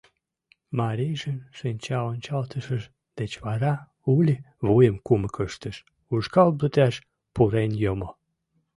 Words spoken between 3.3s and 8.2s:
вара Ули вуйым кумык ыштыш, ушкал вӱташ пурен йомо.